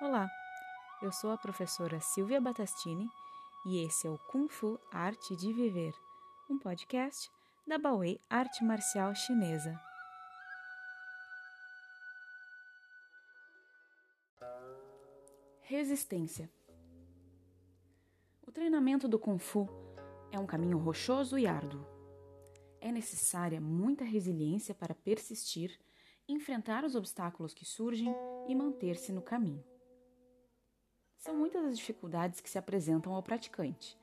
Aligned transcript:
Olá, 0.00 0.30
eu 1.02 1.12
sou 1.12 1.30
a 1.30 1.36
professora 1.36 2.00
Silvia 2.00 2.40
Batastini 2.40 3.06
e 3.66 3.84
esse 3.84 4.06
é 4.06 4.10
o 4.10 4.16
Kung 4.16 4.48
Fu 4.48 4.80
Arte 4.90 5.36
de 5.36 5.52
Viver, 5.52 5.92
um 6.48 6.58
podcast 6.58 7.30
da 7.66 7.76
Baoei 7.76 8.18
Arte 8.30 8.64
Marcial 8.64 9.14
Chinesa. 9.14 9.78
Resistência 15.60 16.50
O 18.46 18.50
treinamento 18.50 19.06
do 19.06 19.18
Kung 19.18 19.38
Fu 19.38 19.68
é 20.32 20.38
um 20.38 20.46
caminho 20.46 20.78
rochoso 20.78 21.36
e 21.36 21.46
árduo. 21.46 21.86
É 22.80 22.90
necessária 22.90 23.60
muita 23.60 24.02
resiliência 24.02 24.74
para 24.74 24.94
persistir, 24.94 25.78
enfrentar 26.26 26.86
os 26.86 26.94
obstáculos 26.94 27.52
que 27.52 27.66
surgem 27.66 28.10
e 28.48 28.54
manter-se 28.54 29.12
no 29.12 29.20
caminho. 29.20 29.62
São 31.20 31.36
muitas 31.36 31.62
as 31.66 31.76
dificuldades 31.76 32.40
que 32.40 32.48
se 32.48 32.56
apresentam 32.56 33.12
ao 33.12 33.22
praticante, 33.22 33.94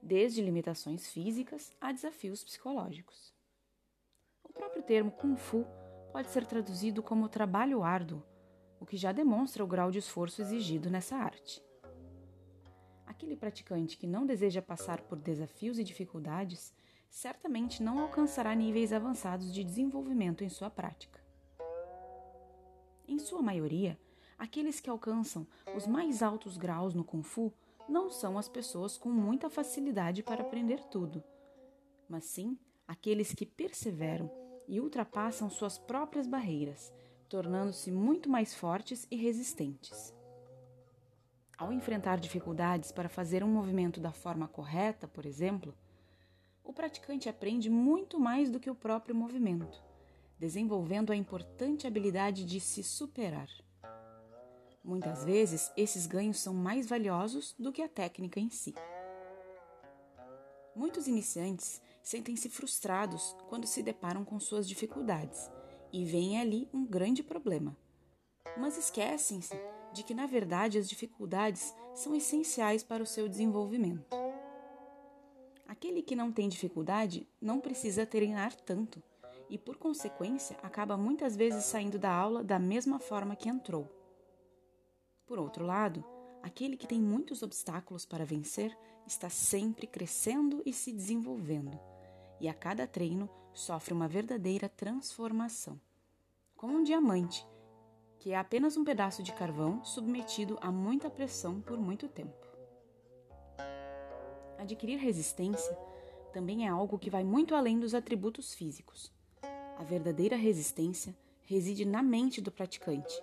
desde 0.00 0.40
limitações 0.40 1.06
físicas 1.06 1.70
a 1.78 1.92
desafios 1.92 2.42
psicológicos. 2.42 3.34
O 4.42 4.50
próprio 4.50 4.82
termo 4.82 5.10
Kung 5.10 5.36
Fu 5.36 5.66
pode 6.10 6.30
ser 6.30 6.46
traduzido 6.46 7.02
como 7.02 7.28
trabalho 7.28 7.82
árduo, 7.82 8.22
o 8.80 8.86
que 8.86 8.96
já 8.96 9.12
demonstra 9.12 9.62
o 9.62 9.66
grau 9.66 9.90
de 9.90 9.98
esforço 9.98 10.40
exigido 10.40 10.88
nessa 10.88 11.14
arte. 11.14 11.62
Aquele 13.04 13.36
praticante 13.36 13.98
que 13.98 14.06
não 14.06 14.24
deseja 14.24 14.62
passar 14.62 15.02
por 15.02 15.18
desafios 15.18 15.78
e 15.78 15.84
dificuldades 15.84 16.74
certamente 17.10 17.82
não 17.82 18.00
alcançará 18.00 18.54
níveis 18.54 18.94
avançados 18.94 19.52
de 19.52 19.62
desenvolvimento 19.62 20.42
em 20.42 20.48
sua 20.48 20.70
prática. 20.70 21.22
Em 23.06 23.18
sua 23.18 23.42
maioria, 23.42 23.98
aqueles 24.38 24.80
que 24.80 24.90
alcançam 24.90 25.46
os 25.74 25.86
mais 25.86 26.22
altos 26.22 26.56
graus 26.56 26.94
no 26.94 27.04
Kung 27.04 27.22
Fu 27.22 27.52
não 27.88 28.10
são 28.10 28.38
as 28.38 28.48
pessoas 28.48 28.96
com 28.96 29.10
muita 29.10 29.50
facilidade 29.50 30.22
para 30.22 30.42
aprender 30.42 30.80
tudo, 30.84 31.22
mas 32.08 32.24
sim 32.24 32.58
aqueles 32.86 33.34
que 33.34 33.46
perseveram 33.46 34.30
e 34.68 34.80
ultrapassam 34.80 35.50
suas 35.50 35.78
próprias 35.78 36.26
barreiras, 36.26 36.92
tornando-se 37.28 37.90
muito 37.90 38.28
mais 38.28 38.54
fortes 38.54 39.06
e 39.10 39.16
resistentes. 39.16 40.14
Ao 41.56 41.72
enfrentar 41.72 42.18
dificuldades 42.18 42.90
para 42.90 43.08
fazer 43.08 43.44
um 43.44 43.48
movimento 43.48 44.00
da 44.00 44.12
forma 44.12 44.48
correta, 44.48 45.06
por 45.06 45.24
exemplo, 45.26 45.74
o 46.64 46.72
praticante 46.72 47.28
aprende 47.28 47.68
muito 47.68 48.18
mais 48.18 48.50
do 48.50 48.60
que 48.60 48.70
o 48.70 48.74
próprio 48.74 49.14
movimento, 49.14 49.82
desenvolvendo 50.38 51.12
a 51.12 51.16
importante 51.16 51.86
habilidade 51.86 52.44
de 52.44 52.60
se 52.60 52.82
superar. 52.82 53.48
Muitas 54.84 55.24
vezes, 55.24 55.70
esses 55.76 56.06
ganhos 56.06 56.40
são 56.40 56.52
mais 56.52 56.88
valiosos 56.88 57.54
do 57.56 57.72
que 57.72 57.82
a 57.82 57.88
técnica 57.88 58.40
em 58.40 58.50
si. 58.50 58.74
Muitos 60.74 61.06
iniciantes 61.06 61.80
sentem-se 62.02 62.48
frustrados 62.48 63.36
quando 63.48 63.66
se 63.66 63.82
deparam 63.82 64.24
com 64.24 64.40
suas 64.40 64.66
dificuldades 64.68 65.50
e 65.92 66.04
veem 66.04 66.40
ali 66.40 66.68
um 66.72 66.84
grande 66.84 67.22
problema. 67.22 67.76
Mas 68.58 68.76
esquecem-se 68.76 69.54
de 69.92 70.02
que, 70.02 70.14
na 70.14 70.26
verdade, 70.26 70.78
as 70.78 70.88
dificuldades 70.88 71.74
são 71.94 72.14
essenciais 72.14 72.82
para 72.82 73.02
o 73.02 73.06
seu 73.06 73.28
desenvolvimento. 73.28 74.16
Aquele 75.68 76.02
que 76.02 76.16
não 76.16 76.32
tem 76.32 76.48
dificuldade 76.48 77.28
não 77.40 77.60
precisa 77.60 78.04
treinar 78.04 78.54
tanto 78.54 79.02
e, 79.48 79.56
por 79.56 79.76
consequência, 79.76 80.56
acaba 80.62 80.96
muitas 80.96 81.36
vezes 81.36 81.66
saindo 81.66 81.98
da 81.98 82.10
aula 82.10 82.42
da 82.42 82.58
mesma 82.58 82.98
forma 82.98 83.36
que 83.36 83.48
entrou. 83.48 84.01
Por 85.26 85.38
outro 85.38 85.64
lado, 85.64 86.04
aquele 86.42 86.76
que 86.76 86.86
tem 86.86 87.00
muitos 87.00 87.42
obstáculos 87.42 88.04
para 88.04 88.24
vencer 88.24 88.76
está 89.06 89.30
sempre 89.30 89.86
crescendo 89.86 90.62
e 90.66 90.72
se 90.72 90.92
desenvolvendo, 90.92 91.78
e 92.40 92.48
a 92.48 92.54
cada 92.54 92.86
treino 92.86 93.28
sofre 93.52 93.94
uma 93.94 94.08
verdadeira 94.08 94.68
transformação. 94.68 95.80
Como 96.56 96.76
um 96.76 96.82
diamante, 96.82 97.46
que 98.18 98.32
é 98.32 98.36
apenas 98.36 98.76
um 98.76 98.84
pedaço 98.84 99.22
de 99.22 99.32
carvão 99.32 99.84
submetido 99.84 100.58
a 100.60 100.70
muita 100.70 101.10
pressão 101.10 101.60
por 101.60 101.78
muito 101.78 102.08
tempo. 102.08 102.46
Adquirir 104.58 104.98
resistência 104.98 105.76
também 106.32 106.66
é 106.66 106.68
algo 106.68 106.98
que 106.98 107.10
vai 107.10 107.24
muito 107.24 107.54
além 107.54 107.78
dos 107.78 107.94
atributos 107.94 108.54
físicos. 108.54 109.12
A 109.76 109.82
verdadeira 109.82 110.36
resistência 110.36 111.16
reside 111.42 111.84
na 111.84 112.02
mente 112.02 112.40
do 112.40 112.52
praticante 112.52 113.20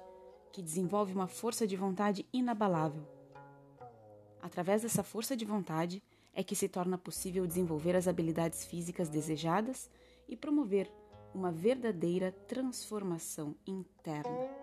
que 0.52 0.62
desenvolve 0.62 1.14
uma 1.14 1.28
força 1.28 1.66
de 1.66 1.76
vontade 1.76 2.26
inabalável. 2.34 3.08
Através 4.42 4.82
dessa 4.82 5.04
força 5.04 5.36
de 5.36 5.46
vontade 5.46 6.02
é 6.34 6.44
que 6.44 6.56
se 6.56 6.70
torna 6.70 6.98
possível 6.98 7.46
desenvolver 7.46 7.96
as 7.96 8.08
habilidades 8.08 8.66
físicas 8.66 9.10
desejadas 9.10 9.90
e 10.28 10.36
promover 10.36 10.92
uma 11.34 11.52
verdadeira 11.52 12.32
transformação 12.48 13.56
interna. 13.66 14.59